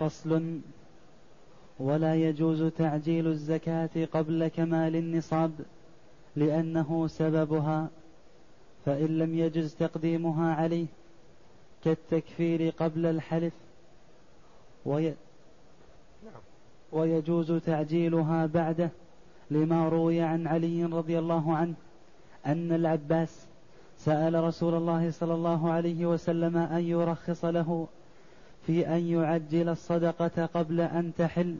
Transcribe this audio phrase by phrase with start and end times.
[0.00, 0.60] فصل
[1.78, 5.52] ولا يجوز تعجيل الزكاة قبل كمال النصاب
[6.36, 7.88] لأنه سببها
[8.84, 10.86] فإن لم يجز تقديمها عليه
[11.84, 13.52] كالتكفير قبل الحلف
[14.84, 15.04] وي
[16.24, 16.42] نعم.
[16.92, 18.90] ويجوز تعجيلها بعده
[19.50, 21.74] لما روي عن علي رضي الله عنه
[22.46, 23.46] أن العباس
[23.96, 27.88] سأل رسول الله صلى الله عليه وسلم أن يرخص له
[28.66, 31.56] في أن يعجل الصدقة قبل أن تحل.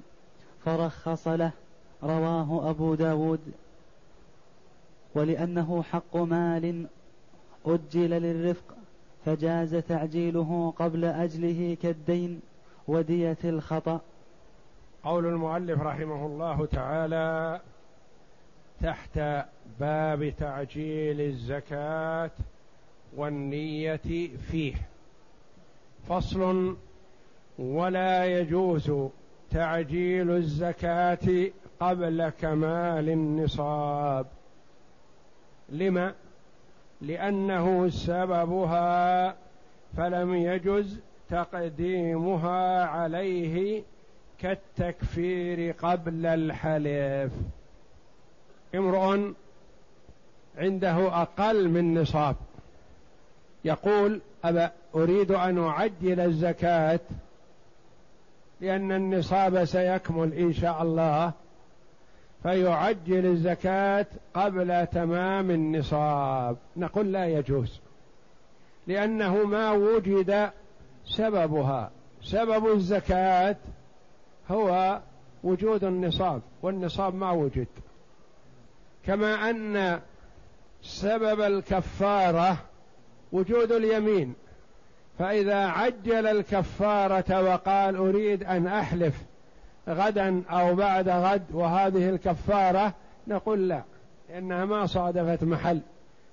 [0.65, 1.51] فرخص له.
[2.03, 3.41] رواه أبو داود.
[5.15, 6.87] ولأنه حق مال
[7.67, 8.75] أجل للرفق
[9.25, 12.41] فجاز تعجيله قبل أجله كالدين
[12.89, 14.01] ودية الخطأ.
[15.05, 17.61] قول المؤلف رحمه الله تعالى
[18.83, 19.19] تحت
[19.81, 22.31] باب تعجيل الزكاة
[23.17, 24.75] والنية فيه.
[26.09, 26.77] فصل
[27.61, 28.93] ولا يجوز
[29.51, 31.51] تعجيل الزكاة
[31.81, 34.27] قبل كمال النصاب.
[35.69, 36.15] لما؟
[37.01, 39.35] لأنه سببها
[39.97, 40.99] فلم يجز
[41.31, 43.83] تقديمها عليه
[44.39, 47.33] كالتكفير قبل الحلف.
[48.75, 49.33] امرؤ
[50.59, 52.37] عنده أقل من نصاب.
[53.65, 57.01] يقول أبا أريد أن أعجل الزكاة
[58.61, 61.33] لأن النصاب سيكمل إن شاء الله
[62.43, 66.57] فيعجل الزكاة قبل تمام النصاب.
[66.77, 67.81] نقول لا يجوز
[68.87, 70.51] لأنه ما وجد
[71.07, 71.91] سببها.
[72.23, 73.57] سبب الزكاة
[74.51, 75.01] هو
[75.45, 77.67] وجود النصاب والنصاب ما وجد.
[79.07, 80.01] كما أن
[80.83, 82.57] سبب الكفارة
[83.33, 84.35] وجود اليمين.
[85.21, 89.15] فإذا عجل الكفارة وقال أريد أن أحلف
[89.89, 92.95] غدا أو بعد غد وهذه الكفارة
[93.27, 93.83] نقول لا
[94.29, 95.81] لأنها ما صادفت محل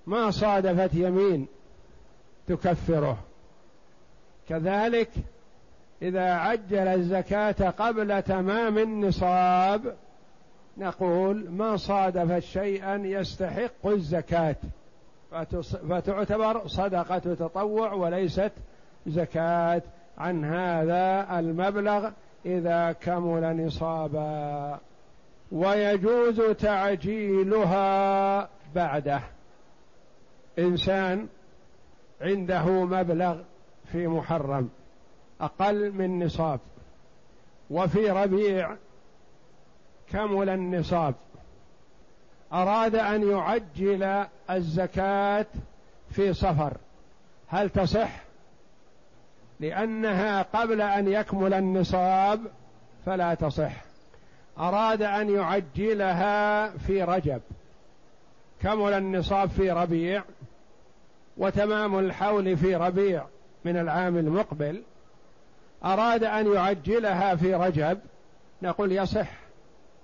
[0.06, 1.48] ما صادفت يمين
[2.48, 3.18] تكفره.
[4.50, 5.10] كذلك
[6.02, 9.96] إذا عجل الزكاة قبل تمام النصاب
[10.78, 14.56] نقول ما صادفت شيئا يستحق الزكاة.
[15.90, 18.52] فتعتبر صدقة تطوع وليست
[19.08, 19.82] زكاة
[20.18, 22.10] عن هذا المبلغ
[22.46, 24.80] إذا كمل نصابا.
[25.52, 29.22] ويجوز تعجيلها بعده.
[30.60, 31.28] إنسان
[32.22, 33.42] عنده مبلغ
[33.92, 34.70] في محرم
[35.42, 36.60] أقل من نصاب.
[37.70, 38.76] وفي ربيع
[40.12, 41.16] كمل النصاب.
[42.54, 45.46] أراد أن يعجل الزكاة
[46.10, 46.78] في صفر.
[47.48, 48.27] هل تصح؟
[49.60, 52.40] لأنها قبل أن يكمل النصاب
[53.06, 53.72] فلا تصح.
[54.60, 57.42] أراد أن يعجلها في رجب.
[58.62, 60.24] كمل النصاب في ربيع
[61.38, 63.24] وتمام الحول في ربيع
[63.66, 64.84] من العام المقبل.
[65.86, 68.00] أراد أن يعجلها في رجب.
[68.62, 69.30] نقول يصح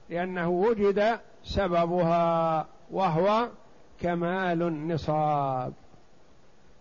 [0.09, 3.47] لأنه وجد سببها وهو
[4.02, 5.74] كمال النصاب.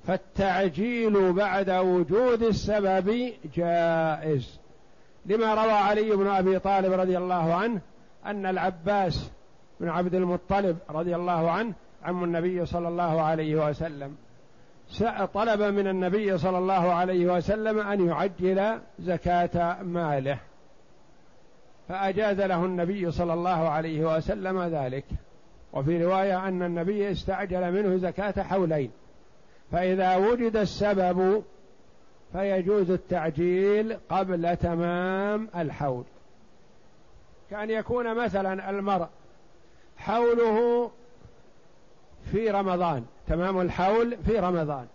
[0.07, 4.61] فالتعجيل بعد وجود السبب جائز.
[5.27, 7.81] لما روى علي بن أبي طالب رضي الله عنه
[8.27, 9.31] أن العباس
[9.81, 11.73] بن عبد المطلب رضي الله عنه
[12.05, 14.15] عم النبي صلى الله عليه وسلم.
[15.35, 20.39] طلب من النبي صلى الله عليه وسلم أن يعجل زكاة ماله.
[21.89, 25.05] فأجاز له النبي صلى الله عليه وسلم ذلك.
[25.73, 28.91] وفي رواية أن النبي استعجل منه زكاة حولين.
[29.73, 31.43] فإذا وجد السبب
[32.33, 36.05] فيجوز التعجيل قبل تمام الحول.
[37.51, 39.07] كأن يكون مثلا المرء
[39.97, 40.91] حوله
[42.33, 44.87] في رمضان تمام الحول في رمضان.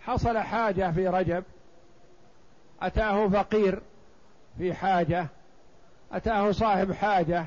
[0.00, 1.44] حصل حاجة في رجب
[2.82, 3.80] أتاه فقير
[4.58, 5.26] في حاجة
[6.12, 7.46] أتاه صاحب حاجة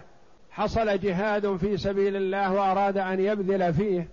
[0.51, 4.07] حصل جهاد في سبيل الله وأراد أن يبذل فيه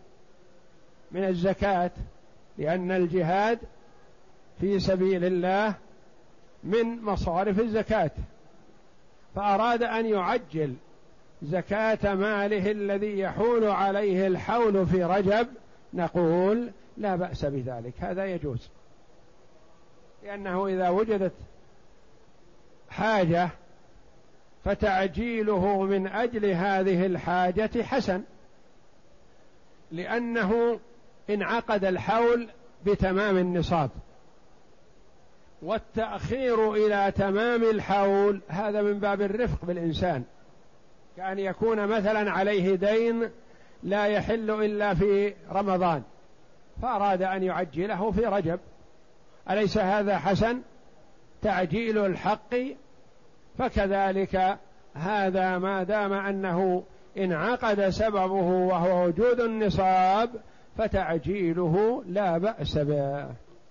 [1.12, 1.90] من الزكاة.
[2.58, 3.58] لأن الجهاد
[4.60, 5.74] في سبيل الله
[6.64, 8.10] من مصارف الزكاة.
[9.34, 10.74] فأراد أن يعجل
[11.42, 15.48] زكاة ماله الذي يحول عليه الحول في رجب
[15.94, 18.68] نقول لا بأس بذلك هذا يجوز.
[20.24, 21.32] لأنه إذا وجدت
[22.90, 23.48] حاجة
[24.64, 28.22] فتعجيله من أجل هذه الحاجة حسن
[29.92, 30.80] لأنه
[31.30, 32.48] انعقد الحول
[32.86, 33.90] بتمام النصاب.
[35.62, 40.24] والتأخير إلى تمام الحول هذا من باب الرفق بالإنسان.
[41.16, 43.30] كأن يكون مثلا عليه دين
[43.82, 46.02] لا يحل إلا في رمضان
[46.82, 48.60] فأراد أن يعجله في رجب.
[49.50, 50.60] أليس هذا حسن؟
[51.42, 52.54] تعجيل الحق
[53.58, 54.58] فكذلك
[54.94, 56.84] هذا ما دام أنه
[57.18, 60.30] انعقد سببه وهو وجود النصاب
[60.76, 63.26] فتعجيله لا بأس به.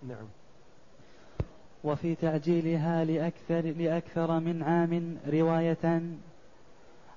[0.07, 0.27] نعم.
[1.83, 6.17] وفي تعجيلها لأكثر لأكثر من عام روايتان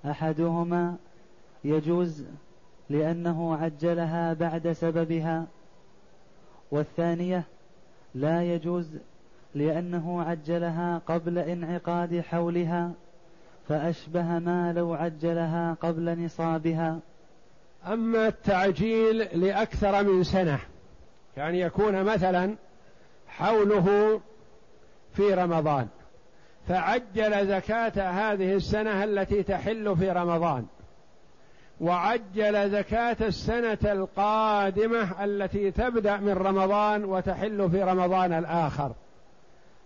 [0.05, 0.97] أحدهما
[1.65, 2.25] يجوز
[2.91, 5.47] لأنه عجلها بعد سببها
[6.71, 7.45] والثانية
[8.15, 8.99] لا يجوز
[9.55, 12.93] لأنه عجلها قبل انعقاد حولها
[13.69, 16.99] فأشبه ما لو عجلها قبل نصابها.
[17.87, 20.59] أما التعجيل لأكثر من سنة
[21.37, 22.57] يعني يكون مثلا
[23.29, 24.21] حوله
[25.15, 25.89] في رمضان
[26.69, 30.67] فعجل زكاة هذه السنة التي تحل في رمضان
[31.81, 38.93] وعجل زكاة السنة القادمة التي تبدأ من رمضان وتحل في رمضان الآخر.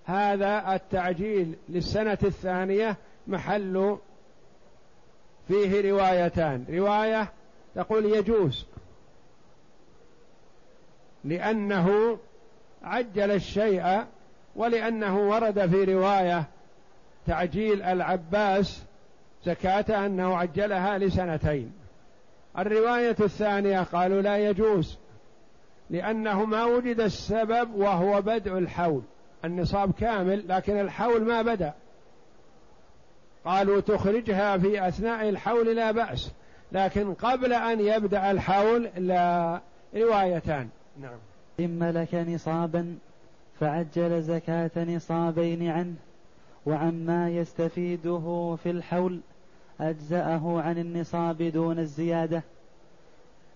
[0.04, 3.98] هذا التعجيل للسنة الثانية محل
[5.48, 7.28] فيه روايتان رواية
[7.74, 8.66] تقول يجوز.
[11.24, 12.18] لأنه
[12.82, 14.04] عجل الشيء
[14.56, 16.44] ولأنه ورد في رواية
[17.26, 18.82] تعجيل العباس
[19.44, 21.72] زكاة أنه عجلها لسنتين.
[22.58, 24.98] الرواية الثانية قالوا لا يجوز
[25.90, 29.02] لأنه ما وجد السبب وهو بدء الحول.
[29.44, 31.74] النصاب كامل لكن الحول ما بدأ.
[33.44, 36.32] قالوا تخرجها في أثناء الحول لا بأس.
[36.72, 39.60] لكن قبل أن يبدأ الحول لا
[39.94, 40.68] روايتان.
[41.00, 41.18] نعم.
[41.60, 42.98] إن ملك نصابا
[43.60, 45.94] فعجل زكاة نصابين عنه
[46.66, 49.20] وعما يستفيده في الحول
[49.80, 52.42] أجزأه عن النصاب دون الزيادة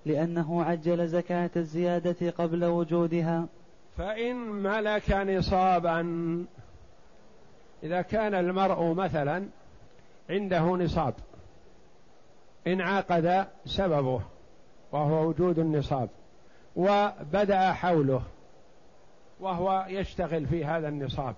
[0.07, 3.47] لأنه عجل زكاة الزيادة قبل وجودها.
[3.99, 6.01] فإن ملك نصابا
[7.83, 9.45] إذا كان المرء مثلا
[10.31, 11.15] عنده نصاب
[12.67, 14.21] انعقد سببه
[14.93, 16.09] وهو وجود النصاب
[16.77, 18.23] وبدأ حوله
[19.41, 21.35] وهو يشتغل في هذا النصاب.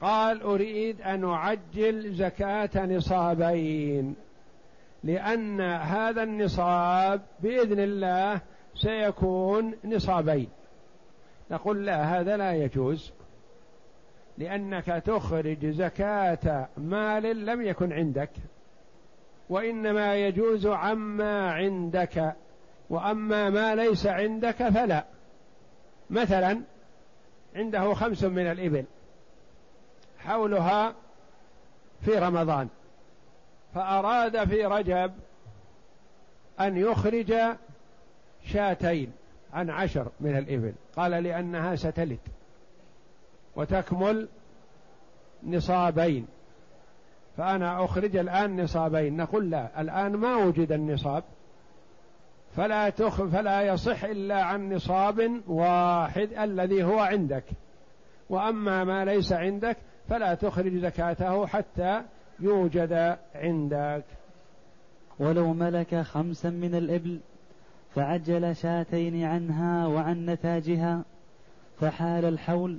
[0.00, 4.14] قال أريد أن أعجل زكاة نصابين
[5.04, 8.40] لأن هذا النصاب بإذن الله
[8.74, 10.48] سيكون نصابين.
[11.50, 13.12] نقول لا هذا لا يجوز
[14.38, 18.30] لأنك تخرج زكاة مال لم يكن عندك.
[19.50, 22.34] وإنما يجوز عما عندك
[22.90, 25.04] وأما ما ليس عندك فلا.
[26.10, 26.60] مثلا
[27.56, 28.84] عنده خمس من الإبل
[30.18, 30.94] حولها
[32.04, 32.68] في رمضان
[33.74, 35.12] فأراد في رجب
[36.60, 37.34] أن يخرج
[38.44, 39.12] شاتين
[39.52, 40.72] عن عشر من الإبل.
[40.96, 42.18] قال لأنها ستلد
[43.56, 44.28] وتكمل
[45.42, 46.26] نصابين.
[47.40, 49.16] فأنا أخرج الآن نصابين.
[49.16, 51.24] نقول لا الآن ما وجد النصاب.
[52.56, 57.44] فلا تخ فلا يصح إلا عن نصاب واحد الذي هو عندك.
[58.30, 59.76] وأما ما ليس عندك
[60.08, 62.02] فلا تخرج زكاته حتى
[62.40, 64.04] يوجد عندك.
[65.18, 67.20] ولو ملك خمسا من الإبل
[67.94, 71.04] فعجل شاتين عنها وعن نتاجها
[71.80, 72.78] فحال الحول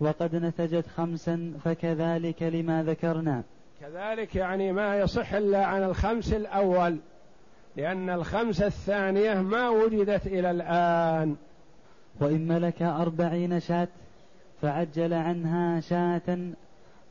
[0.00, 3.42] وقد نتجت خمسا فكذلك لما ذكرنا.
[3.80, 6.98] كذلك يعني ما يصح إلا عن الخمس الأول
[7.76, 11.36] لأن الخمس الثانية ما وجدت إلى الآن.
[12.20, 13.88] وإن ملك أربعين شاة
[14.62, 16.38] فعجل عنها شاة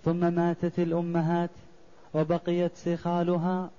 [0.06, 1.50] ثم ماتت الأمهات
[2.14, 3.70] وبقيت سخالها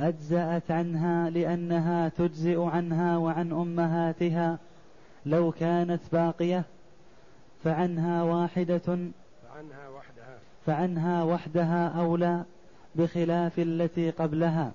[0.00, 4.58] أجزأت عنها لأنها تجزئ عنها وعن أمهاتها.
[5.26, 6.64] لو كانت باقية
[7.64, 8.78] فعنها واحدة.
[8.78, 9.87] فعنها
[10.68, 12.44] فعنها وحدها أولى
[12.94, 14.72] بخلاف التي قبلها.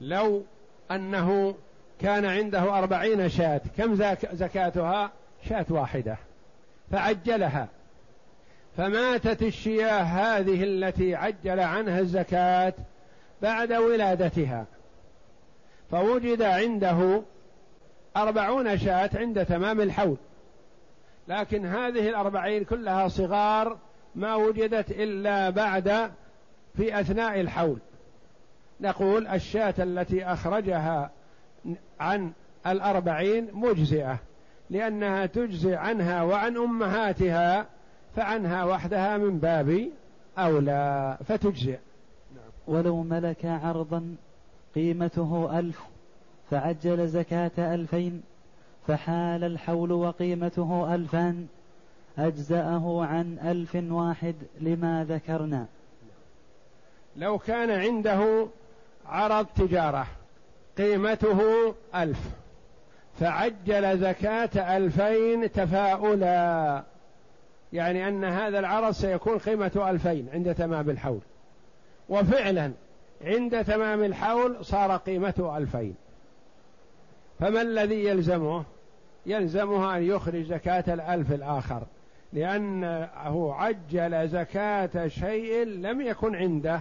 [0.00, 0.42] لو
[0.90, 1.54] أنه
[2.00, 3.94] كان عنده أربعين شاة كم
[4.32, 5.10] زكاتها؟
[5.48, 6.16] شاة واحدة.
[6.90, 7.68] فعجلها.
[8.76, 12.74] فماتت الشياه هذه التي عجل عنها الزكاة
[13.42, 14.66] بعد ولادتها.
[15.90, 17.22] فوجد عنده
[18.16, 20.16] أربعون شاة عند تمام الحول.
[21.28, 23.78] لكن هذه الأربعين كلها صغار
[24.14, 26.10] ما وجدت إلا بعد
[26.76, 27.78] في أثناء الحول.
[28.80, 31.10] نقول الشاة التي أخرجها
[32.00, 32.32] عن
[32.66, 34.18] الأربعين مجزئة
[34.70, 37.66] لأنها تجزي عنها وعن أمهاتها
[38.16, 39.88] فعنها وحدها من باب
[40.38, 41.78] أولى فتجزئ.
[42.66, 44.16] ولو ملك عرضا
[44.74, 45.82] قيمته ألف
[46.50, 48.22] فعجل زكاة ألفين
[48.86, 51.46] فحال الحول وقيمته ألفان
[52.18, 55.66] أجزأه عن ألف واحد لما ذكرنا.
[57.16, 58.46] لو كان عنده
[59.06, 60.06] عرض تجارة
[60.78, 62.18] قيمته ألف
[63.20, 66.82] فعجل زكاة ألفين تفاؤلا.
[67.72, 71.20] يعني أن هذا العرض سيكون قيمته ألفين عند تمام الحول.
[72.08, 72.72] وفعلا
[73.24, 75.94] عند تمام الحول صار قيمته ألفين.
[77.40, 78.64] فما الذي يلزمه؟
[79.26, 81.82] يلزمه أن يخرج زكاة الألف الآخر.
[82.32, 86.80] لأنه عجل زكاة شيء لم يكن عنده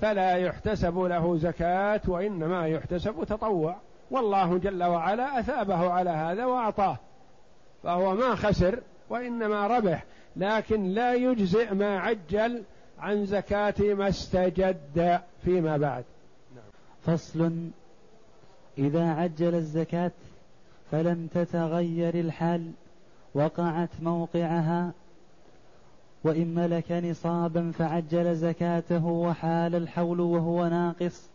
[0.00, 3.76] فلا يحتسب له زكاة وإنما يحتسب تطوع.
[4.10, 6.96] والله جل وعلا أثابه على هذا وأعطاه
[7.82, 10.04] فهو ما خسر وإنما ربح
[10.36, 12.62] لكن لا يجزئ ما عجل
[12.98, 16.04] عن زكاة ما استجد فيما بعد.
[17.06, 17.70] فصل
[18.78, 20.12] إذا عجل الزكاة
[20.90, 22.70] فلم تتغير الحال.
[23.34, 24.92] وقعت موقعها
[26.24, 31.30] وإن ملك نصابا فعجل زكاته وحال الحول وهو ناقص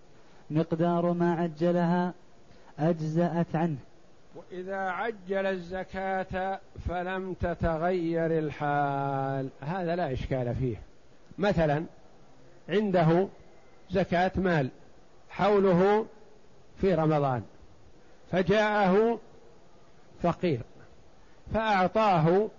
[0.52, 2.14] مقدار ما عجلها
[2.80, 3.78] أجزأت عنه.
[4.36, 9.50] وإذا عجل الزكاة فلم تتغير الحال.
[9.62, 10.78] هذا لا إشكال فيه.
[11.38, 11.84] مثلا
[12.70, 13.28] عنده
[13.92, 14.70] زكاة مال
[15.30, 16.06] حوله
[16.82, 17.44] في رمضان
[18.32, 19.20] فجاءه
[20.22, 20.62] فقير.
[21.54, 22.50] فأعطاه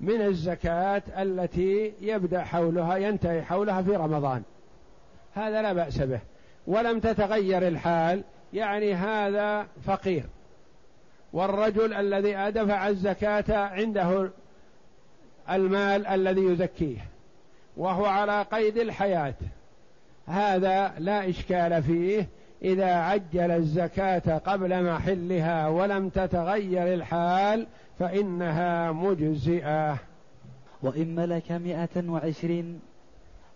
[0.00, 4.42] من الزكاة التي يبدأ حولها ينتهي حولها في رمضان.
[5.34, 6.20] هذا لا بأس به.
[6.66, 10.24] ولم تتغير الحال يعني هذا فقير.
[11.32, 14.30] والرجل الذي دفع الزكاة عنده
[15.50, 16.98] المال الذي يزكيه
[17.76, 19.34] وهو على قيد الحياة.
[20.26, 22.26] هذا لا إشكال فيه.
[22.64, 27.66] إذا عجل الزكاة قبل محلها ولم تتغير الحال
[27.98, 29.98] فإنها مجزئة.
[30.82, 32.80] وإن ملك مئة وعشرين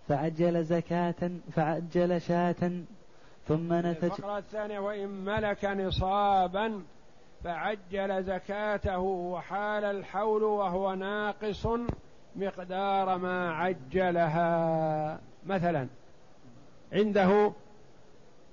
[0.08, 2.70] فعجل زكاة فعجل شاة
[3.48, 6.82] ثم نتج الفقرة الثانية وإن ملك نصابا
[7.44, 11.66] فعجل زكاته وحال الحول وهو ناقص
[12.36, 15.20] مقدار ما عجلها.
[15.46, 15.86] مثلا
[16.92, 17.52] عنده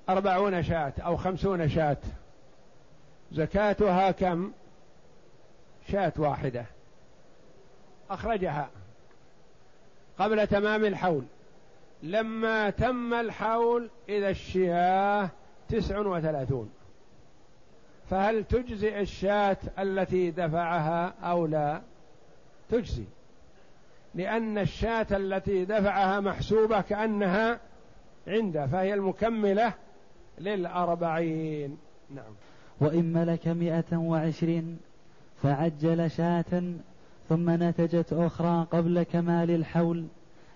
[0.09, 1.97] أربعون شاة أو خمسون شاة.
[3.31, 4.51] زكاتها كم؟
[5.91, 6.65] شاة واحدة.
[8.09, 8.69] أخرجها
[10.19, 11.23] قبل تمام الحول.
[12.03, 15.29] لما تم الحول إذا الشياه
[15.69, 16.69] تسع وثلاثون.
[18.09, 21.81] فهل تجزي الشاة التي دفعها أو لا؟
[22.69, 23.05] تجزي.
[24.15, 27.59] لأن الشاة التي دفعها محسوبة كأنها
[28.27, 29.73] عنده فهي المكملة
[30.39, 31.77] للأربعين.
[32.15, 32.33] نعم.
[32.81, 34.77] وإن ملك مئة وعشرين
[35.43, 36.63] فعجل شاة
[37.29, 40.05] ثم نتجت أخرى قبل كمال الحول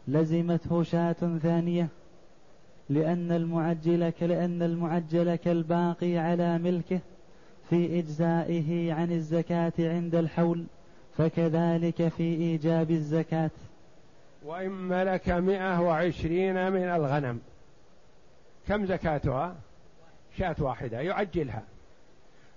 [0.08, 1.88] لزمته شاة ثانية
[2.90, 7.00] لأن المعجل لأن المعجل كالباقي على ملكه
[7.70, 10.66] في إجزائه عن الزكاة عند الحول
[11.18, 13.52] فكذلك في إيجاب الزكاة.
[14.46, 17.40] وإن ملك مئة وعشرين من الغنم.
[18.68, 19.56] كم زكاتها؟
[20.40, 21.64] شاة واحدة يعجلها.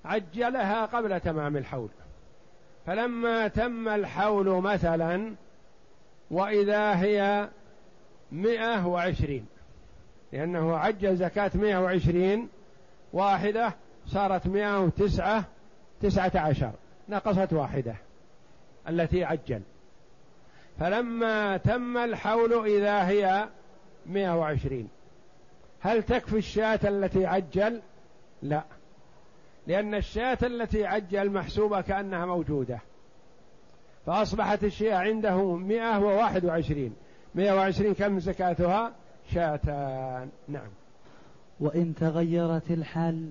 [0.04, 1.88] عجلها قبل تمام الحول.
[2.86, 5.34] فلما تم الحول مثلا
[6.30, 7.48] وإذا هي
[8.32, 9.46] مئة وعشرين
[10.32, 12.48] لأنه عجل زكاة مئة وعشرين
[13.12, 13.74] واحدة
[14.06, 15.44] صارت مئة وتسعة
[16.02, 16.72] تسعة عشر
[17.08, 17.94] نقصت واحدة
[18.88, 19.62] التي عجل.
[20.80, 23.48] فلما تم الحول إذا هي
[24.06, 24.88] مئة وعشرين.
[25.82, 27.80] هل تكفي الشاة التي عجل؟
[28.42, 28.64] لا.
[29.66, 32.78] لأن الشاة التي عجل محسوبة كأنها موجودة.
[34.06, 36.92] فأصبحت الشيء عنده مئة وواحد وعشرين.
[37.34, 38.92] مئة وعشرين كم زكاتها؟
[39.34, 40.68] شاتان نعم.
[41.60, 43.30] وإن تغيرت الحال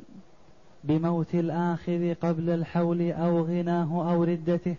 [0.84, 4.76] بموت الآخذ قبل الحول أو غناه أو ردته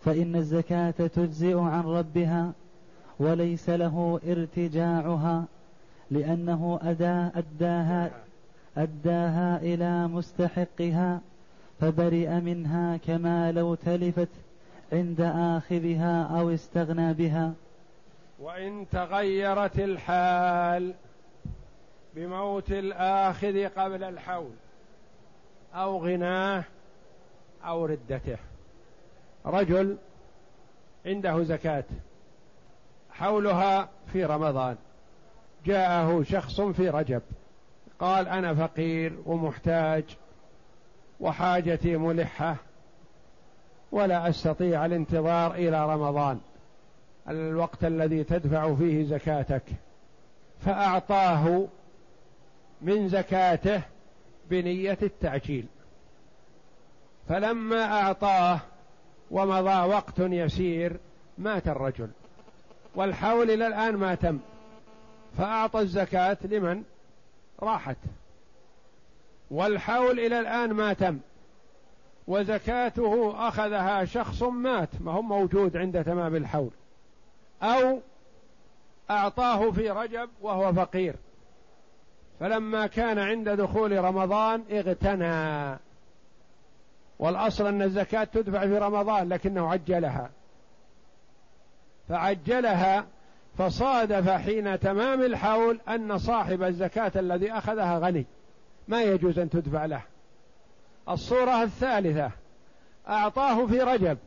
[0.00, 2.52] فإن الزكاة تجزئ عن ربها
[3.18, 5.44] وليس له ارتجاعها.
[6.10, 8.10] لأنه أدى أداها
[8.76, 11.20] أداها إلى مستحقها
[11.80, 14.28] فبرئ منها كما لو تلفت
[14.92, 17.52] عند آخذها أو استغنى بها.
[18.38, 20.94] وإن تغيرت الحال
[22.14, 24.50] بموت الآخذ قبل الحول
[25.74, 26.64] أو غناه
[27.64, 28.36] أو ردته.
[29.46, 29.96] رجل
[31.06, 31.84] عنده زكاة
[33.10, 34.76] حولها في رمضان.
[35.66, 37.22] جاءه شخص في رجب.
[38.00, 40.04] قال أنا فقير ومحتاج
[41.20, 42.56] وحاجتي ملحة
[43.92, 46.40] ولا أستطيع الانتظار إلى رمضان.
[47.28, 49.62] الوقت الذي تدفع فيه زكاتك.
[50.60, 51.66] فأعطاه
[52.82, 53.82] من زكاته
[54.50, 55.66] بنية التعجيل.
[57.28, 58.60] فلما أعطاه
[59.30, 60.96] ومضى وقت يسير
[61.38, 62.08] مات الرجل.
[62.94, 64.38] والحول إلى الآن ما تم.
[65.38, 66.82] فأعطى الزكاة لمن؟
[67.62, 67.96] راحت.
[69.50, 71.18] والحول إلى الآن ما تم.
[72.28, 76.70] وزكاته أخذها شخص مات ما هو موجود عند تمام الحول.
[77.62, 78.00] أو
[79.10, 81.14] أعطاه في رجب وهو فقير.
[82.40, 85.78] فلما كان عند دخول رمضان اغتنى.
[87.18, 90.30] والأصل أن الزكاة تدفع في رمضان لكنه عجلها.
[92.08, 93.06] فعجلها
[93.58, 98.26] فصادف حين تمام الحول أن صاحب الزكاة الذي أخذها غني.
[98.88, 100.02] ما يجوز أن تدفع له.
[101.08, 102.30] الصورة الثالثة
[103.08, 104.18] أعطاه في رجب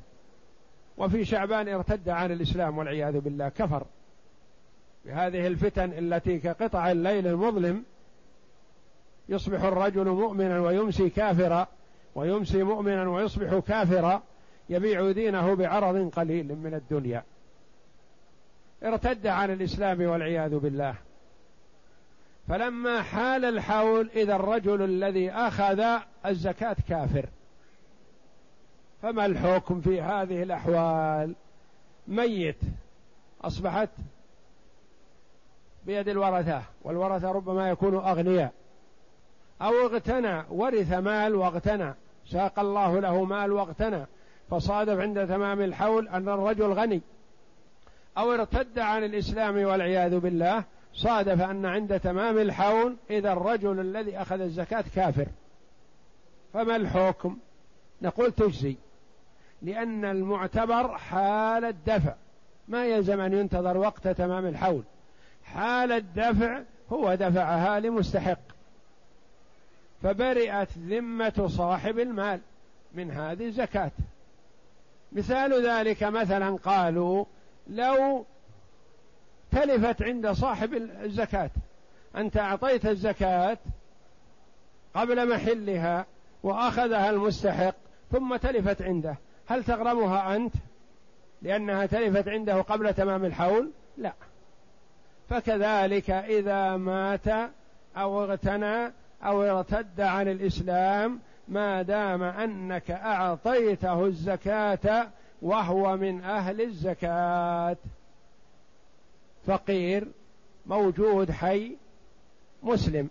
[0.97, 3.83] وفي شعبان ارتد عن الإسلام والعياذ بالله كفر.
[5.05, 7.83] بهذه الفتن التي كقطع الليل المظلم
[9.29, 11.67] يصبح الرجل مؤمنا ويمسي كافرا
[12.15, 14.23] ويمسي مؤمنا ويصبح كافرا
[14.69, 17.23] يبيع دينه بعرض قليل من الدنيا.
[18.83, 20.95] ارتد عن الإسلام والعياذ بالله.
[22.47, 25.83] فلما حال الحول إذا الرجل الذي أخذ
[26.25, 27.25] الزكاة كافر.
[29.01, 31.35] فما الحكم في هذه الأحوال؟
[32.07, 32.59] ميت.
[33.41, 33.89] أصبحت
[35.85, 38.53] بيد الورثة والورثة ربما يكونوا أغنياء.
[39.61, 41.93] أو اغتنى ورث مال واغتنى.
[42.25, 44.05] ساق الله له مال واغتنى.
[44.49, 47.01] فصادف عند تمام الحول أن الرجل غني.
[48.17, 50.63] أو ارتد عن الإسلام والعياذ بالله
[50.93, 55.27] صادف أن عند تمام الحول إذا الرجل الذي أخذ الزكاة كافر.
[56.53, 57.37] فما الحكم؟
[58.01, 58.75] نقول تجزي
[59.61, 62.13] لأن المعتبر حال الدفع.
[62.67, 64.83] ما يلزم أن ينتظر وقت تمام الحول.
[65.43, 68.39] حال الدفع هو دفعها لمستحق.
[70.03, 72.39] فبرئت ذمة صاحب المال
[72.93, 73.91] من هذه الزكاة.
[75.11, 77.25] مثال ذلك مثلا قالوا
[77.67, 78.25] لو
[79.51, 81.49] تلفت عند صاحب الزكاة.
[82.15, 83.57] أنت أعطيت الزكاة
[84.93, 86.05] قبل محلها
[86.43, 87.75] وأخذها المستحق
[88.11, 89.15] ثم تلفت عنده.
[89.47, 90.53] هل تغرمها أنت
[91.41, 94.13] لأنها تلفت عنده قبل تمام الحول؟ لا.
[95.29, 97.27] فكذلك إذا مات
[97.97, 98.93] أو اغتنى
[99.23, 107.77] أو ارتد عن الإسلام ما دام أنك أعطيته الزكاة وهو من أهل الزكاة.
[109.45, 110.07] فقير
[110.65, 111.77] موجود حي
[112.63, 113.09] مسلم.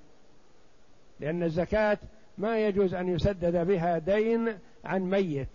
[1.20, 1.98] لأن الزكاة
[2.38, 5.48] ما يجوز أن يسدد بها دين عن ميت.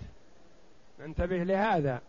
[1.00, 2.02] ننتبه لهذا.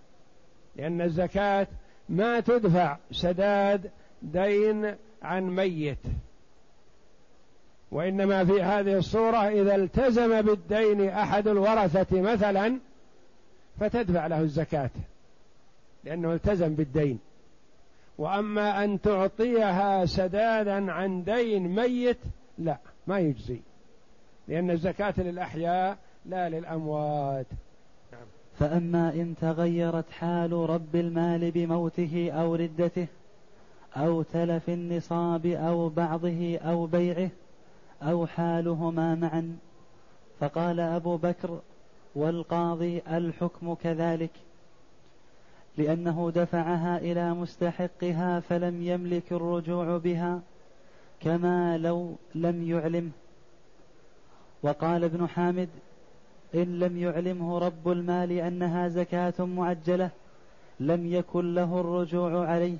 [0.76, 1.66] لأن الزكاة
[2.08, 3.90] ما تدفع سداد
[4.22, 5.98] دين عن ميت.
[7.90, 12.78] وإنما في هذه الصورة إذا التزم بالدين أحد الورثة مثلا
[13.80, 14.90] فتدفع له الزكاة
[16.04, 17.18] لأنه التزم بالدين
[18.18, 22.18] وأما أن تعطيها سدادا عن دين ميت
[22.58, 23.60] لا ما يجزي
[24.48, 27.46] لأن الزكاة للأحياء لا للأموات
[28.12, 28.26] نعم.
[28.58, 33.06] فأما إن تغيرت حال رب المال بموته أو ردته
[33.96, 37.30] أو تلف النصاب أو بعضه أو بيعه
[38.02, 39.56] أو حالهما معا
[40.40, 41.60] فقال أبو بكر
[42.16, 44.30] والقاضي الحكم كذلك.
[45.78, 50.40] لأنه دفعها إلى مستحقها فلم يملك الرجوع بها
[51.20, 53.10] كما لو لم يعلمه.
[54.62, 55.68] وقال ابن حامد
[56.54, 60.10] إن لم يعلمه رب المال أنها زكاة معجلة
[60.80, 62.76] لم يكن له الرجوع عليه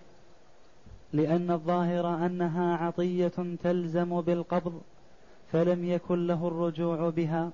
[1.12, 4.80] لأن الظاهر أنها عطية تلزم بالقبض
[5.52, 7.50] فلم يكن له الرجوع بها.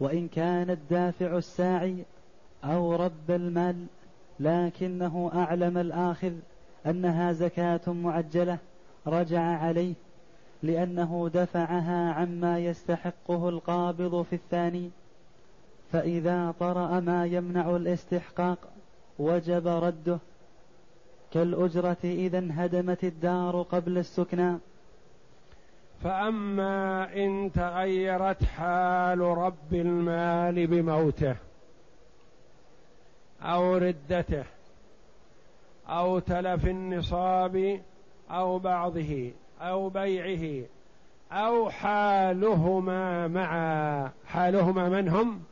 [0.00, 2.04] وإن كان الدافع الساعي
[2.64, 3.86] أو رب المال
[4.40, 6.32] لكنه أعلم الآخذ
[6.86, 8.58] أنها زكاة معجلة
[9.06, 9.94] رجع عليه
[10.62, 14.90] لأنه دفعها عما يستحقه القابض في الثاني
[15.92, 18.58] فإذا طرأ ما يمنع الاستحقاق
[19.18, 20.18] وجب رده
[21.32, 24.58] كالأجرة إذا انهدمت الدار قبل السكنى.
[26.04, 31.36] فأما إن تغيرت حال رب المال بموته
[33.42, 34.44] أو ردته
[35.88, 37.80] أو تلف النصاب
[38.30, 39.30] أو بعضه
[39.60, 40.66] أو بيعه
[41.32, 45.42] أو حالهما معا حالهما من هم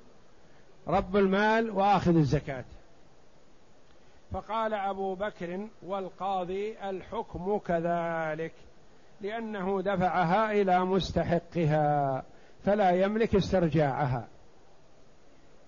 [0.89, 2.65] رب المال وآخذ الزكاة.
[4.33, 8.53] فقال أبو بكر والقاضي الحكم كذلك.
[9.21, 12.23] لأنه دفعها إلى مستحقها
[12.65, 14.29] فلا يملك استرجاعها.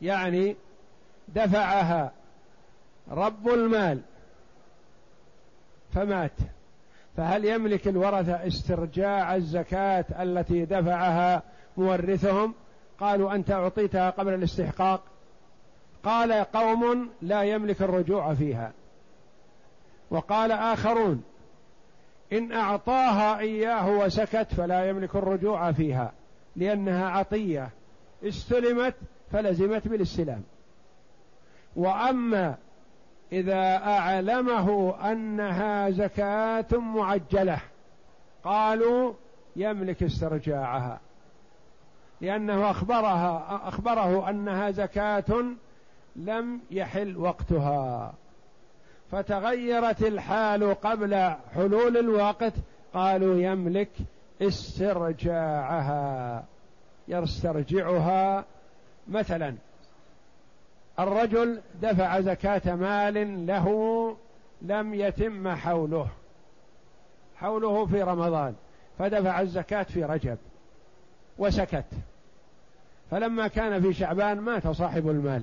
[0.02, 0.56] يعني
[1.28, 2.12] دفعها
[3.10, 4.00] رب المال
[5.94, 6.32] فمات.
[7.16, 11.42] فهل يملك الورثة استرجاع الزكاة التي دفعها
[11.76, 12.54] مورثهم؟
[13.00, 15.02] قالوا أنت أعطيتها قبل الاستحقاق.
[16.04, 18.72] قال قوم لا يملك الرجوع فيها.
[20.10, 21.22] وقال آخرون
[22.32, 26.12] إن أعطاها إياه وسكت فلا يملك الرجوع فيها
[26.56, 27.70] لأنها عطية.
[28.24, 28.94] استلمت
[29.32, 30.42] فلزمت بالاستلام.
[31.76, 32.54] وأما
[33.32, 37.60] إذا أعلمه أنها زكاة معجلة
[38.44, 39.12] قالوا
[39.56, 41.00] يملك استرجاعها.
[42.20, 45.44] لأنه أخبرها أخبره أنها زكاة
[46.16, 48.14] لم يحل وقتها.
[49.12, 52.52] فتغيرت الحال قبل حلول الوقت
[52.94, 53.90] قالوا يملك
[54.42, 56.44] استرجاعها
[57.08, 58.44] يسترجعها
[59.08, 59.54] مثلا.
[61.00, 64.16] الرجل دفع زكاة مال له
[64.62, 66.08] لم يتم حوله
[67.36, 68.54] حوله في رمضان
[68.98, 70.38] فدفع الزكاة في رجب
[71.38, 71.84] وسكت.
[73.10, 75.42] فلما كان في شعبان مات صاحب المال.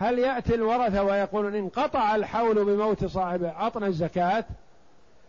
[0.00, 4.44] هل يأتي الورثة ويقولون انقطع الحول بموت صاحبه أعطنا الزكاة؟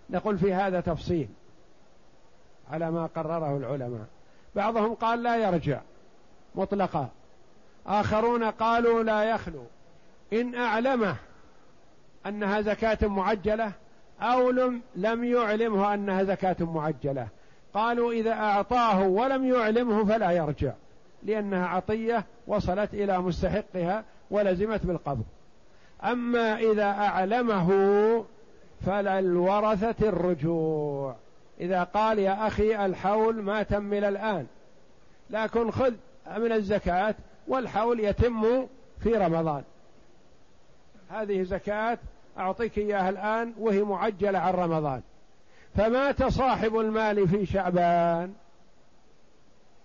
[0.09, 1.27] نقول في هذا تفصيل
[2.71, 4.05] على ما قرره العلماء.
[4.55, 5.81] بعضهم قال لا يرجع
[6.55, 7.09] مطلقا.
[7.87, 9.63] آخرون قالوا لا يخلو.
[10.33, 11.15] إن أعلمه
[12.25, 13.71] أنها زكاة معجلة
[14.21, 17.27] أو لم, لم يعلمه أنها زكاة معجلة.
[17.73, 20.73] قالوا إذا أعطاه ولم يعلمه فلا يرجع
[21.23, 25.23] لأنها عطية وصلت إلى مستحقها ولزمت بالقبض
[26.03, 27.69] أما إذا أعلمه
[28.85, 31.15] فللورثة الرجوع.
[31.59, 34.47] إذا قال يا أخي الحول ما تم إلى الآن
[35.29, 35.93] لكن خذ
[36.37, 37.15] من الزكاة
[37.47, 38.67] والحول يتم
[38.99, 39.63] في رمضان.
[41.09, 41.97] هذه زكاة
[42.37, 45.01] أعطيك إياها الآن وهي معجلة عن رمضان.
[45.75, 48.33] فمات صاحب المال في شعبان.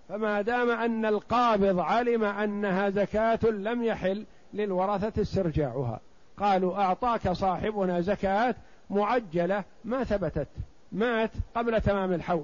[0.09, 5.99] فما دام أن القابض علم أنها زكاة لم يحل للورثة استرجاعها.
[6.37, 8.55] قالوا أعطاك صاحبنا زكاة
[8.89, 10.47] معجلة ما ثبتت.
[10.91, 12.43] مات قبل تمام الحول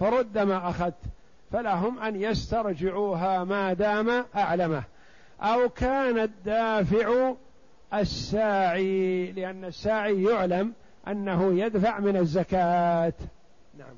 [0.00, 0.94] فرد ما أخذت.
[1.52, 4.82] فلهم أن يسترجعوها ما دام أعلمه.
[5.40, 7.34] أو كان الدافع
[7.94, 10.72] الساعي لأن الساعي يعلم
[11.08, 13.12] أنه يدفع من الزكاة.
[13.78, 13.94] نعم.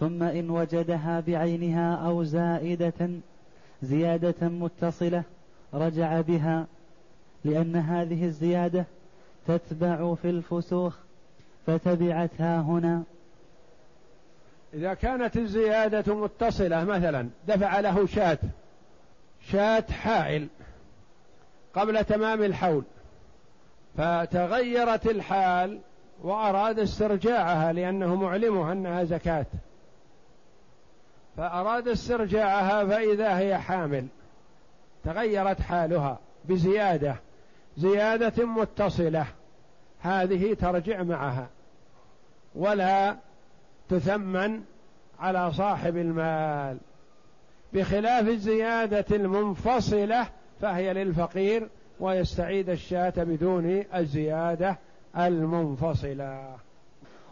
[0.00, 3.10] ثم إن وجدها بعينها أو زائدة
[3.82, 5.22] زيادة متصلة
[5.74, 6.66] رجع بها
[7.44, 8.84] لأن هذه الزيادة
[9.46, 10.96] تتبع في الفسوخ
[11.66, 13.02] فتبعتها هنا.
[14.74, 18.38] إذا كانت الزيادة متصلة مثلا دفع له شاة
[19.40, 20.48] شاة حائل
[21.74, 22.84] قبل تمام الحول
[23.96, 25.80] فتغيرت الحال
[26.22, 29.46] وأراد استرجاعها لأنه معلمه أنها زكاة.
[31.36, 34.06] فأراد استرجاعها فإذا هي حامل.
[35.04, 37.16] تغيرت حالها بزيادة
[37.76, 39.26] زيادة متصلة.
[40.00, 41.48] هذه ترجع معها.
[42.54, 43.16] ولا
[43.88, 44.60] تثمن
[45.20, 46.78] على صاحب المال.
[47.72, 50.26] بخلاف الزيادة المنفصلة
[50.60, 51.68] فهي للفقير
[52.00, 54.78] ويستعيد الشاة بدون الزيادة
[55.16, 56.56] المنفصلة.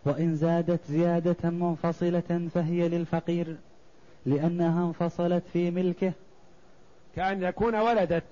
[0.04, 3.56] وإن زادت زيادة منفصلة فهي للفقير
[4.26, 6.12] لأنها انفصلت في ملكه
[7.18, 8.24] كأن يكون ولدت.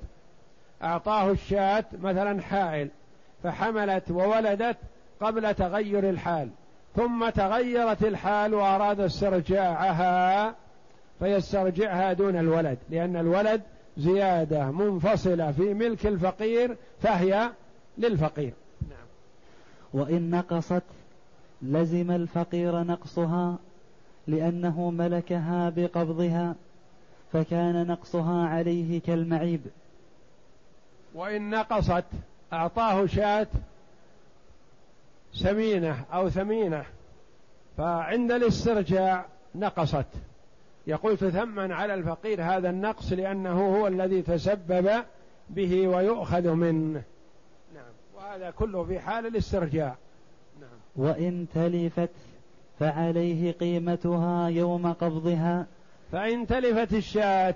[0.83, 2.89] أعطاه الشاة مثلا حائل
[3.43, 4.77] فحملت وولدت
[5.21, 6.49] قبل تغير الحال.
[6.97, 10.55] ثم تغيرت الحال وأراد استرجاعها
[11.19, 13.63] فيسترجعها دون الولد لأن الولد
[13.97, 17.51] زيادة منفصلة في ملك الفقير فهي
[17.99, 18.53] للفقير.
[18.83, 19.07] نعم.
[19.95, 20.83] وإن نقصت
[21.63, 23.57] لزم الفقير نقصها
[24.27, 26.55] لأنه ملكها بقبضها.
[27.33, 29.61] فكان نقصها عليه كالمعيب.
[31.15, 32.05] وإن نقصت
[32.53, 33.47] أعطاه شاة
[35.33, 36.85] سمينة أو ثمينة
[37.77, 40.07] فعند الاسترجاع نقصت.
[40.87, 45.05] يقول تثمن على الفقير هذا النقص لأنه هو الذي تسبب
[45.51, 47.03] به ويؤخذ منه.
[47.75, 47.93] نعم.
[48.17, 49.97] وهذا كله في حال الاسترجاع.
[50.61, 51.07] نعم.
[51.07, 52.11] وإن تلفت
[52.79, 55.67] فعليه قيمتها يوم قبضها.
[56.13, 57.55] فإن تلفت الشاة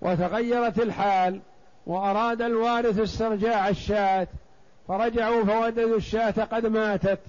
[0.00, 1.40] وتغيرت الحال
[1.86, 4.28] وأراد الوارث استرجاع الشاة
[4.88, 7.20] فرجعوا فوجدوا الشاة قد ماتت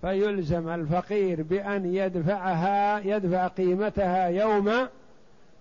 [0.00, 4.70] فيلزم الفقير بأن يدفعها يدفع قيمتها يوم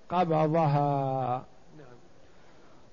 [0.10, 1.45] قبضها
[1.77, 1.86] نعم.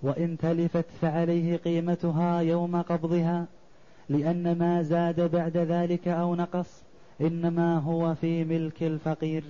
[0.03, 3.47] وإن تلفت فعليه قيمتها يوم قبضها
[4.09, 6.83] لأن ما زاد بعد ذلك أو نقص
[7.21, 9.45] إنما هو في ملك الفقير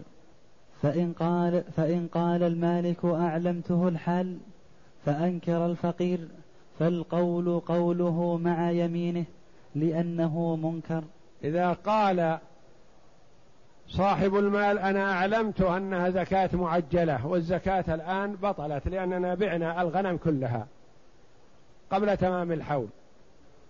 [0.82, 4.38] فإن قال فإن قال المالك أعلمته الحال
[5.04, 6.28] فأنكر الفقير
[6.78, 9.24] فالقول قوله مع يمينه
[9.74, 11.04] لأنه منكر.
[11.44, 12.38] إذا قال
[13.88, 20.66] صاحب المال أنا أعلمت أنها زكاة معجلة والزكاة الآن بطلت لأننا بعنا الغنم كلها
[21.90, 22.88] قبل تمام الحول.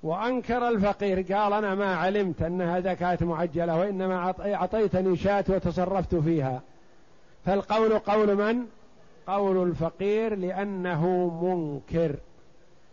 [0.02, 6.62] وأنكر الفقير قال أنا ما علمت أنها زكاة معجلة وإنما أعطيتني شاة وتصرفت فيها.
[7.48, 8.66] فالقول قول من؟
[9.26, 12.16] قول الفقير لأنه منكر.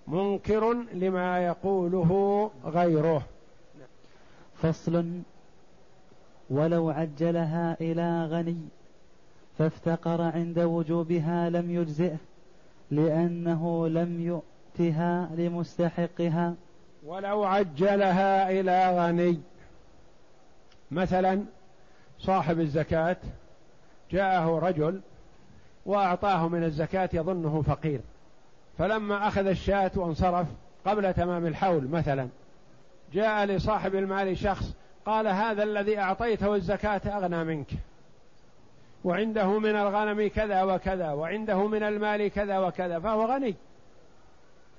[0.07, 3.21] منكر لما يقوله غيره.
[4.61, 5.05] فصل
[6.49, 8.57] ولو عجلها إلى غني
[9.57, 12.17] فافتقر عند وجوبها لم يجزئه
[12.91, 16.55] لأنه لم يؤتها لمستحقها.
[17.05, 19.39] ولو عجلها إلى غني.
[20.91, 21.43] مثلا
[22.19, 23.17] صاحب الزكاة
[24.11, 25.01] جاءه رجل
[25.85, 28.01] وأعطاه من الزكاة يظنه فقير.
[28.77, 30.47] فلما أخذ الشاة وانصرف
[30.85, 32.27] قبل تمام الحول مثلا
[33.13, 34.73] جاء لصاحب المال شخص
[35.05, 37.67] قال هذا الذي أعطيته الزكاة أغنى منك
[39.03, 43.55] وعنده من الغنم كذا وكذا وعنده من المال كذا وكذا فهو غني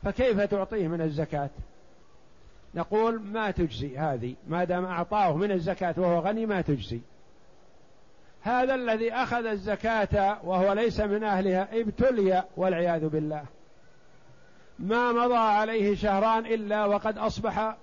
[0.03, 1.51] فكيف تعطيه من الزكاة؟
[2.75, 7.01] نقول ما تجزي هذه ما دام أعطاه من الزكاة وهو غني ما تجزي.
[8.47, 13.45] هذا الذي أخذ الزكاة وهو ليس من أهلها ابتلي والعياذ بالله.
[14.79, 17.77] ما مضى عليه شهران إلا وقد أصبح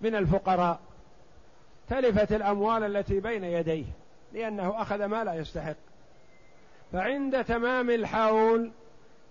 [0.00, 0.80] من الفقراء.
[1.88, 3.84] تلفت الأموال التي بين يديه
[4.32, 5.76] لأنه أخذ ما لا يستحق.
[6.92, 8.70] فعند تمام الحول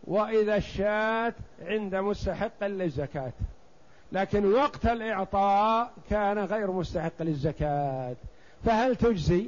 [0.03, 3.31] وإذا الشاة عند مستحق للزكاة.
[4.11, 8.15] لكن وقت الإعطاء كان غير مستحق للزكاة.
[8.65, 9.47] فهل تجزي؟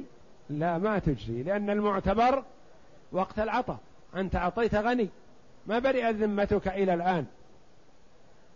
[0.50, 2.44] لا ما تجزي لأن المعتبر
[3.12, 3.78] وقت العطاء.
[4.16, 5.08] أنت أعطيت غني
[5.66, 7.26] ما برئت ذمتك إلى الآن.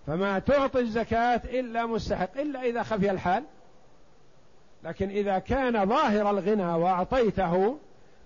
[0.07, 3.45] فما تعطي الزكاة إلا مستحق إلا إذا خفي الحال.
[4.85, 7.79] لكن إذا كان ظاهر الغنى وأعطيته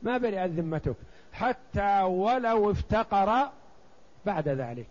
[0.03, 0.97] ما برئت ذمتك.
[1.33, 3.49] حتى ولو افتقر
[4.27, 4.89] بعد ذلك.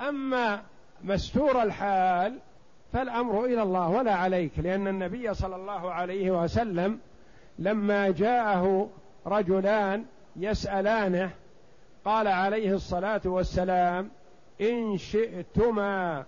[0.00, 0.62] أما
[1.04, 2.38] مستور الحال
[2.92, 7.00] فالأمر إلى الله ولا عليك لأن النبي صلى الله عليه وسلم
[7.58, 8.88] لما جاءه
[9.26, 10.04] رجلان
[10.36, 11.30] يسألانه
[12.04, 14.10] قال عليه الصلاة والسلام
[14.60, 16.24] إن شئتما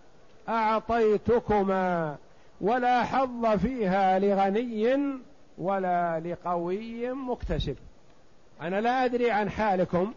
[0.49, 2.17] أعطيتكما
[2.61, 5.19] ولا حظ فيها لغني
[5.59, 7.77] ولا لقوي مكتسب.
[8.63, 10.15] أنا لا أدري عن حالكم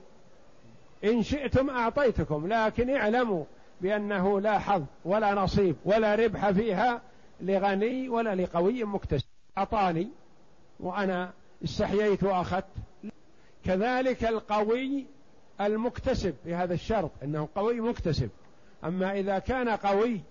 [1.03, 3.43] إن شئتم أعطيتكم لكن اعلموا
[3.81, 7.01] بأنه لا حظ ولا نصيب ولا ربح فيها
[7.41, 9.25] لغني ولا لقوي مكتسب.
[9.57, 10.09] أعطاني
[10.79, 12.65] وأنا استحييت وأخذت.
[13.65, 15.05] كذلك القوي
[15.61, 18.29] المكتسب بهذا الشرط إنه قوي مكتسب.
[18.83, 20.21] أما إذا كان قوي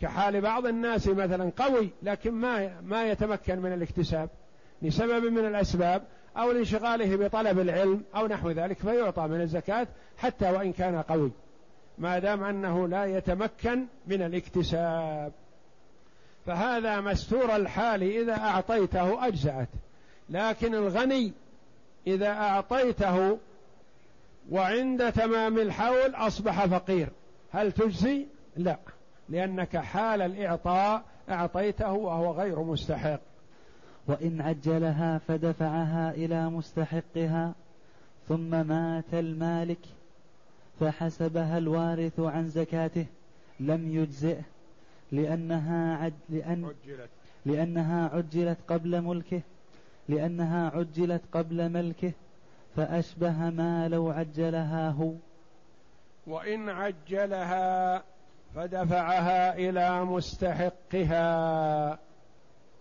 [0.00, 4.30] كحال بعض الناس مثلا قوي لكن ما ما يتمكن من الاكتساب
[4.82, 6.02] لسبب من الأسباب
[6.36, 9.86] أو لانشغاله بطلب العلم أو نحو ذلك فيعطى من الزكاة
[10.18, 11.30] حتى وإن كان قوي.
[11.98, 15.32] ما دام أنه لا يتمكن من الاكتساب.
[16.48, 19.68] فهذا مستور الحال إذا أعطيته أجزأت.
[20.30, 21.32] لكن الغني
[22.06, 23.38] إذا أعطيته
[24.50, 27.08] وعند تمام الحول أصبح فقير.
[27.52, 28.78] هل تجزي؟ لا.
[29.28, 33.20] لأنك حال الإعطاء أعطيته وهو غير مستحق.
[34.06, 37.54] وإن عجلها فدفعها إلى مستحقها
[38.28, 39.80] ثم مات المالك
[40.80, 43.06] فحسبها الوارث عن زكاته
[43.60, 44.42] لم يجزئه.
[45.12, 47.10] لأنها عد لأن عجلت.
[47.46, 49.40] لأنها عجلت قبل ملكه.
[50.08, 52.12] لأنها عجلت قبل ملكه.
[52.76, 55.12] فأشبه ما لو عجلها هو.
[56.26, 58.02] وإن عجلها
[58.54, 61.98] فدفعها إلى مستحقها.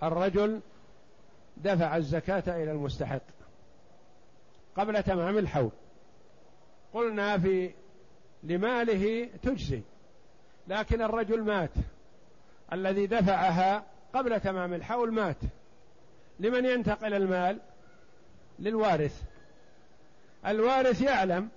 [0.04, 0.60] الرجل
[1.58, 3.22] دفع الزكاة إلى المستحق
[4.76, 5.72] قبل تمام الحول.
[6.94, 7.72] قلنا في
[8.44, 9.82] لماله تجزي
[10.68, 11.70] لكن الرجل مات.
[12.74, 15.38] الذي دفعها قبل تمام الحول مات.
[16.40, 17.60] لمن ينتقل المال؟
[18.60, 19.22] للوارث.
[20.46, 21.50] الوارث يعلم.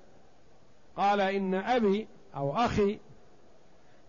[0.97, 2.99] قال إن أبي أو أخي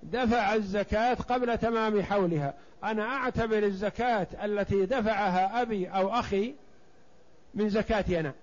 [0.03, 2.53] دفع الزكاة قبل تمام حولها.
[2.83, 6.55] أنا أعتبر الزكاة التي دفعها أبي أو أخي
[7.53, 8.33] من زكاتي أنا.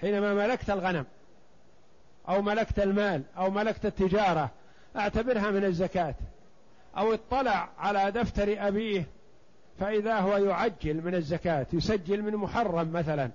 [0.00, 1.04] حينما ملكت الغنم
[2.28, 4.50] أو ملكت المال أو ملكت التجارة
[4.96, 6.14] أعتبرها من الزكاة.
[6.96, 9.06] أو اطلع على دفتر أبيه
[9.80, 13.30] فإذا هو يعجل من الزكاة يسجل من محرم مثلا.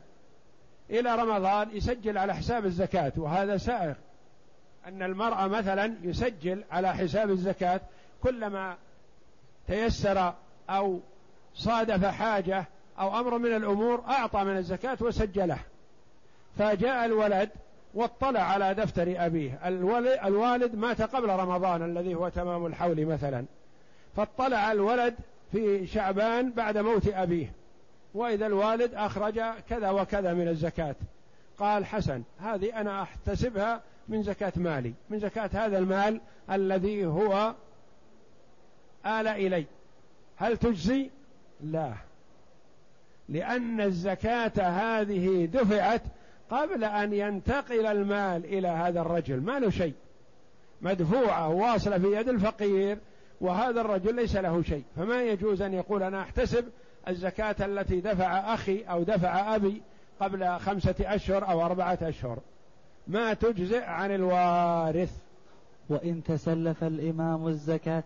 [0.89, 3.93] إلى رمضان يسجل على حساب الزكاة وهذا سائغ.
[4.87, 7.81] أن المرأة مثلا يسجل على حساب الزكاة
[8.23, 8.77] كلما
[9.67, 10.33] تيسر
[10.69, 10.99] أو
[11.55, 12.65] صادف حاجة
[12.99, 15.59] أو أمر من الأمور أعطى من الزكاة وسجله.
[16.57, 17.49] فجاء الولد
[17.93, 19.60] واطلع على دفتر أبيه.
[20.25, 23.45] الوالد مات قبل رمضان الذي هو تمام الحول مثلا.
[24.15, 25.15] فاطلع الولد
[25.51, 27.51] في شعبان بعد موت أبيه.
[28.13, 30.95] وإذا الوالد أخرج كذا وكذا من الزكاة.
[31.60, 34.93] قال حسن هذه أنا أحتسبها من زكاة مالي.
[35.10, 37.53] من زكاة هذا المال الذي هو
[39.06, 39.65] آل إلي.
[40.38, 41.10] هل تجزي؟
[41.63, 41.93] لا.
[43.29, 46.01] لأن الزكاة هذه دفعت
[46.49, 49.93] قبل أن ينتقل المال إلى هذا الرجل ما له شيء.
[50.82, 52.97] مدفوعة واصلة في يد الفقير
[53.41, 54.84] وهذا الرجل ليس له شيء.
[54.95, 56.65] فما يجوز أن يقول أنا أحتسب
[57.08, 59.82] الزكاة التي دفع أخي أو دفع أبي
[60.19, 62.39] قبل خمسة أشهر أو أربعة أشهر.
[63.08, 65.17] ما تجزئ عن الوارث.
[65.89, 68.03] وإن تسلف الإمام الزكاة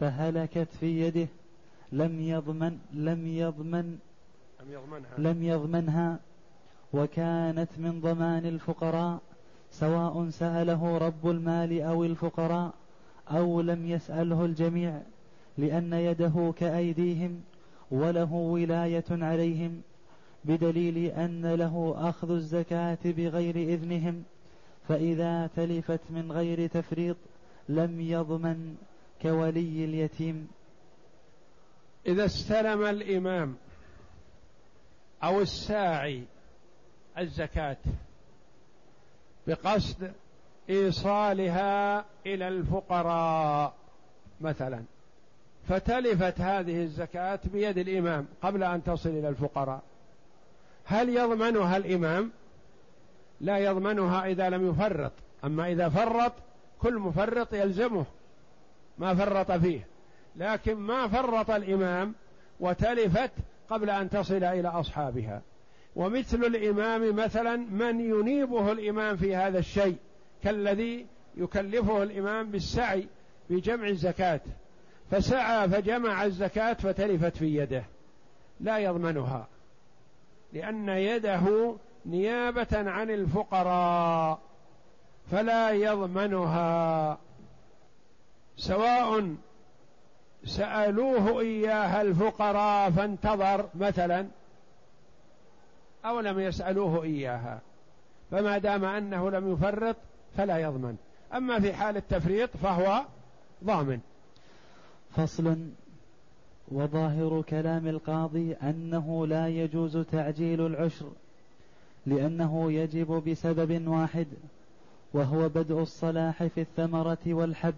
[0.00, 1.28] فهلكت في يده
[1.92, 3.98] لم يضمن لم يضمن
[4.60, 5.18] لم يضمنها.
[5.18, 6.18] لم يضمنها.
[6.92, 9.20] وكانت من ضمان الفقراء
[9.70, 12.74] سواء سأله رب المال أو الفقراء
[13.30, 15.00] أو لم يسأله الجميع
[15.58, 17.40] لأن يده كأيديهم
[17.90, 19.82] وله ولاية عليهم
[20.44, 24.22] بدليل أن له أخذ الزكاة بغير إذنهم
[24.88, 27.16] فإذا تلفت من غير تفريط
[27.68, 28.76] لم يضمن
[29.22, 30.48] كولي اليتيم.
[32.06, 33.56] إذا استلم الإمام
[35.22, 36.24] أو الساعي
[37.18, 37.76] الزكاة
[39.46, 40.12] بقصد
[40.70, 43.74] إيصالها إلى الفقراء
[44.40, 44.82] مثلا.
[45.68, 49.82] فتلفت هذه الزكاة بيد الإمام قبل أن تصل إلى الفقراء.
[50.84, 52.30] هل يضمنها الإمام؟
[53.40, 55.12] لا يضمنها إذا لم يفرط.
[55.44, 56.32] أما إذا فرط
[56.78, 58.04] كل مفرط يلزمه
[58.98, 59.86] ما فرط فيه.
[60.36, 62.14] لكن ما فرط الإمام
[62.60, 63.30] وتلفت
[63.70, 65.42] قبل أن تصل إلى أصحابها.
[65.96, 69.96] ومثل الإمام مثلا من ينيبه الإمام في هذا الشيء
[70.42, 71.06] كالذي
[71.36, 73.08] يكلفه الإمام بالسعي
[73.50, 74.40] بجمع الزكاة.
[75.10, 77.84] فسعى فجمع الزكاة فتلفت في يده.
[78.60, 79.48] لا يضمنها
[80.52, 84.38] لأن يده نيابة عن الفقراء
[85.30, 87.18] فلا يضمنها.
[88.56, 89.34] سواء
[90.44, 94.26] سألوه إياها الفقراء فانتظر مثلا
[96.06, 97.60] أو لم يسألوه إياها.
[98.30, 99.96] فما دام أنه لم يفرط
[100.36, 100.96] فلا يضمن.
[101.34, 103.02] أما في حال التفريط فهو
[103.64, 104.00] ضامن.
[105.16, 105.56] فصل.
[106.68, 111.06] وظاهر كلام القاضي أنه لا يجوز تعجيل العشر
[112.06, 114.26] لأنه يجب بسبب واحد
[115.12, 117.74] وهو بدء الصلاح في الثمرة والحب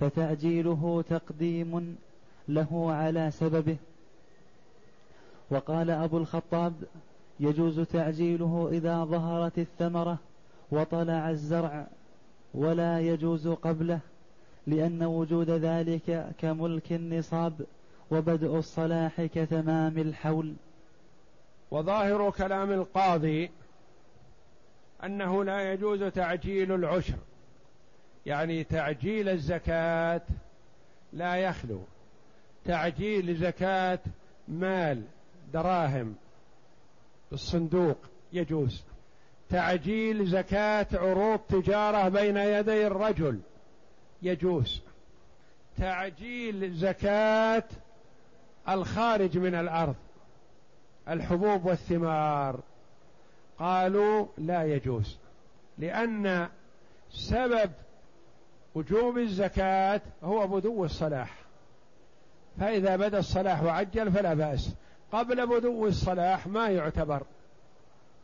[0.00, 1.96] فتعجيله تقديم
[2.48, 3.76] له على سببه.
[5.50, 6.74] وقال أبو الخطاب
[7.40, 10.18] يجوز تعجيله إذا ظهرت الثمرة
[10.70, 11.86] وطلع الزرع
[12.54, 14.00] ولا يجوز قبله
[14.66, 17.66] لأن وجود ذلك كملك النصاب
[18.10, 20.54] وبدء الصلاح كتمام الحول.
[21.70, 23.50] وظاهر كلام القاضي
[25.04, 27.18] أنه لا يجوز تعجيل العشر
[28.26, 30.22] يعني تعجيل الزكاة
[31.12, 31.80] لا يخلو.
[32.64, 33.98] تعجيل زكاة
[34.48, 35.02] مال
[35.52, 36.14] دراهم
[37.30, 37.98] بالصندوق
[38.32, 38.82] يجوز.
[39.50, 43.40] تعجيل زكاة عروض تجارة بين يدي الرجل
[44.22, 44.80] يجوز.
[45.78, 47.64] تعجيل زكاة
[48.68, 49.94] الخارج من الأرض
[51.08, 52.60] الحبوب والثمار
[53.58, 55.16] قالوا لا يجوز
[55.78, 56.48] لأن
[57.10, 57.70] سبب
[58.74, 61.34] وجوب الزكاة هو بدو الصلاح.
[62.60, 64.74] فإذا بدا الصلاح وعجل فلا بأس.
[65.12, 67.22] قبل بدو الصلاح ما يعتبر.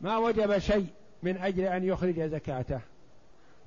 [0.01, 0.87] ما وجب شيء
[1.23, 2.79] من أجل أن يخرج زكاته.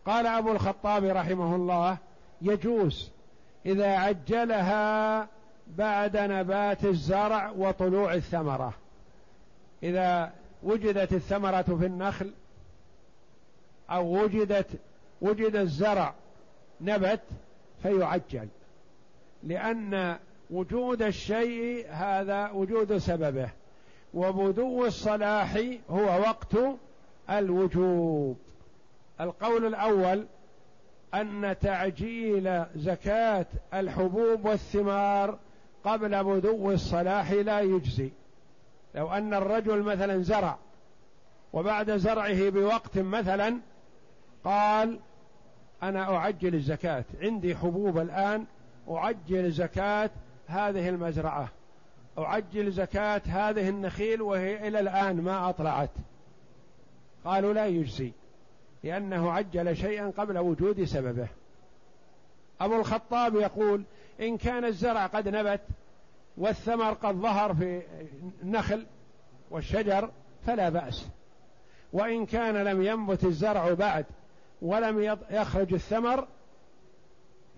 [0.07, 1.99] قال أبو الخطاب رحمه الله
[2.43, 3.11] يجوز
[3.67, 5.29] إذا عجلها
[5.77, 8.75] بعد نبات الزرع وطلوع الثمرة.
[9.83, 12.33] إذا وجدت الثمرة في النخل
[13.91, 14.67] أو وجدت
[15.21, 16.15] وجد الزرع
[16.81, 17.21] نبت
[17.83, 18.49] فيعجل.
[19.43, 20.19] لأن
[20.51, 23.51] وجود الشيء هذا وجود سببه.
[24.15, 26.57] وبدو الصلاح هو وقت
[27.31, 28.37] الوجوب.
[29.21, 30.27] القول الأول
[31.15, 35.39] أن تعجيل زكاة الحبوب والثمار
[35.85, 38.11] قبل بدو الصلاح لا يجزي.
[38.95, 40.59] لو أن الرجل مثلا زرع
[41.53, 43.59] وبعد زرعه بوقت مثلا
[44.45, 44.99] قال
[45.83, 48.45] أنا أعجل الزكاة عندي حبوب الآن
[48.91, 50.11] أعجل زكاة
[50.49, 51.49] هذه المزرعة.
[52.19, 55.91] أعجل زكاة هذه النخيل وهي إلى الآن ما أطلعت.
[57.25, 58.13] قالوا لا يجزي
[58.85, 61.29] لأنه عجل شيئا قبل وجود سببه.
[62.61, 63.83] أبو الخطاب يقول
[64.21, 65.61] إن كان الزرع قد نبت
[66.37, 67.83] والثمر قد ظهر في
[68.43, 68.87] النخل
[69.51, 70.11] والشجر
[70.47, 71.07] فلا بأس.
[71.93, 74.07] وإن كان لم ينبت الزرع بعد
[74.63, 76.27] ولم يخرج الثمر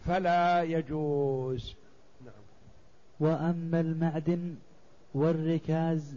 [0.06, 1.79] فلا يجوز.
[3.20, 4.54] وأما المعدن
[5.14, 6.14] والركاز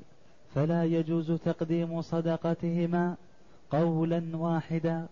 [0.56, 3.16] فلا يجوز تقديم صدقتهما
[3.72, 5.06] قولا واحدا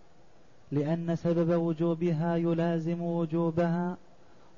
[0.72, 3.96] لأن سبب وجوبها يلازم وجوبها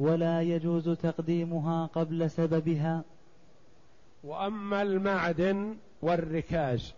[0.00, 3.02] ولا يجوز تقديمها قبل سببها.
[4.24, 6.94] وأما المعدن والركاز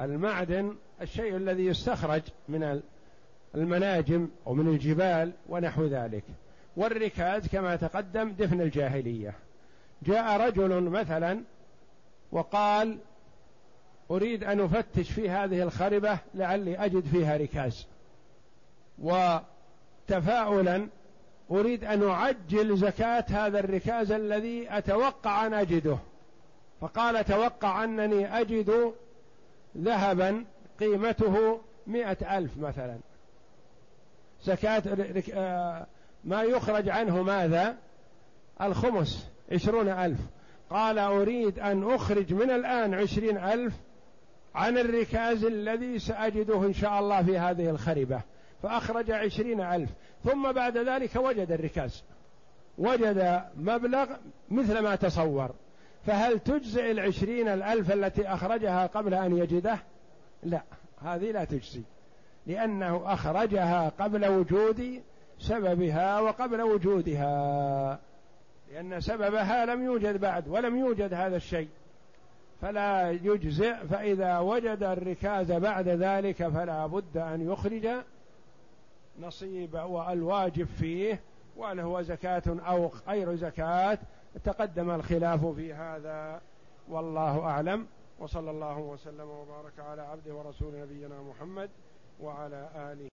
[0.00, 2.80] المعدن الشيء الذي يستخرج من
[3.54, 6.24] المناجم ومن الجبال ونحو ذلك.
[6.76, 9.34] والركاز كما تقدم دفن الجاهلية.
[10.02, 11.42] جاء رجل مثلا
[12.32, 12.98] وقال
[14.10, 17.86] أريد أن أفتش في هذه الخربة لعلي أجد فيها ركاز.
[18.98, 20.88] وتفاؤلا
[21.50, 25.98] أريد أن أعجل زكاة هذا الركاز الذي أتوقع أن أجده.
[26.80, 28.92] فقال أتوقع أنني أجد
[29.76, 30.44] ذهبا
[30.80, 32.98] قيمته مئة ألف مثلا.
[34.44, 34.82] زكاة
[35.34, 35.86] آه،
[36.24, 37.76] ما يخرج عنه ماذا؟
[38.62, 40.18] الخمس عشرون ألف.
[40.70, 43.74] قال أريد أن أخرج من الآن عشرين ألف
[44.54, 48.20] عن الركاز الذي سأجده إن شاء الله في هذه الخربة
[48.62, 49.90] فأخرج عشرين ألف.
[50.24, 52.04] ثم بعد ذلك وجد الركاز.
[52.78, 54.06] وجد مبلغ
[54.50, 55.50] مثل ما تصور.
[56.06, 59.78] فهل تجزئ العشرين الألف التي أخرجها قبل أن يجده؟
[60.42, 60.62] لا
[61.02, 61.82] هذه لا تجزي.
[62.46, 65.02] لأنه أخرجها قبل وجود
[65.40, 67.98] سببها وقبل وجودها.
[68.72, 71.68] لأن سببها لم يوجد بعد ولم يوجد هذا الشيء.
[72.60, 77.88] فلا يجزئ فإذا وجد الركاز بعد ذلك فلا بد أن يخرج
[79.20, 81.20] نصيب والواجب فيه
[81.56, 83.98] وهل هو زكاة أو غير زكاة.
[84.44, 86.40] تقدم الخلاف في هذا.
[86.88, 87.86] والله أعلم.
[88.18, 91.70] وصلى الله وسلم وبارك على عبده ورسول نبينا محمد
[92.20, 93.08] وعلى آله